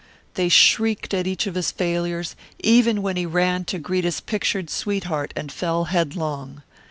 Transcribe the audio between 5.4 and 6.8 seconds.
fell headlong.